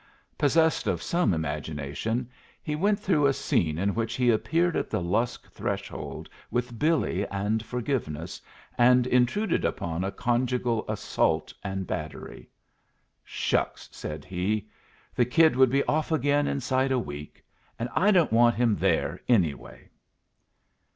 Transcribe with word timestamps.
Possessed 0.35 0.87
of 0.87 0.99
some 1.03 1.31
imagination, 1.31 2.27
he 2.63 2.75
went 2.75 2.99
through 2.99 3.27
a 3.27 3.33
scene 3.33 3.77
in 3.77 3.93
which 3.93 4.15
he 4.15 4.31
appeared 4.31 4.75
at 4.75 4.89
the 4.89 4.99
Lusk 4.99 5.47
threshold 5.51 6.27
with 6.49 6.79
Billy 6.79 7.23
and 7.27 7.63
forgiveness, 7.63 8.41
and 8.79 9.05
intruded 9.05 9.63
upon 9.63 10.03
a 10.03 10.11
conjugal 10.11 10.83
assault 10.89 11.53
and 11.63 11.85
battery. 11.85 12.49
"Shucks!" 13.23 13.89
said 13.91 14.25
he. 14.25 14.67
"The 15.13 15.25
kid 15.25 15.55
would 15.55 15.69
be 15.69 15.83
off 15.83 16.11
again 16.11 16.47
inside 16.47 16.91
a 16.91 16.97
week. 16.97 17.43
And 17.77 17.87
I 17.95 18.09
don't 18.09 18.33
want 18.33 18.55
him 18.55 18.77
there, 18.77 19.21
anyway." 19.29 19.87